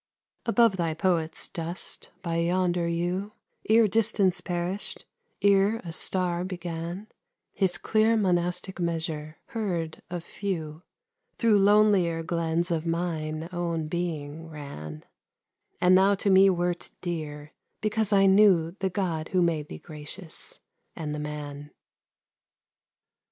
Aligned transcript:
Above 0.47 0.77
thy 0.77 0.95
poet's 0.95 1.47
dust, 1.47 2.09
by 2.23 2.37
yonder 2.37 2.87
yew, 2.87 3.33
Ere 3.69 3.87
distance 3.87 4.41
perished, 4.41 5.05
ere 5.43 5.77
a 5.85 5.93
star 5.93 6.43
began, 6.43 7.05
His 7.53 7.77
clear 7.77 8.17
monastic 8.17 8.79
measure, 8.79 9.37
heard 9.49 10.01
of 10.09 10.23
few, 10.23 10.81
Through 11.37 11.59
lonelier 11.59 12.23
glens 12.23 12.71
of 12.71 12.83
mine 12.83 13.47
own 13.53 13.87
being 13.87 14.49
ran; 14.49 15.05
And 15.79 15.95
thou 15.95 16.15
to 16.15 16.31
me 16.31 16.49
wert 16.49 16.89
dear, 17.01 17.53
because 17.79 18.11
I 18.11 18.25
knew 18.25 18.75
The 18.79 18.89
God 18.89 19.29
who 19.29 19.43
made 19.43 19.67
thee 19.67 19.77
gracious, 19.77 20.61
and 20.95 21.13
the 21.13 21.19
man. 21.19 21.69